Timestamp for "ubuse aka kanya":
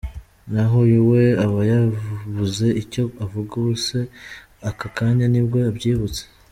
3.59-5.25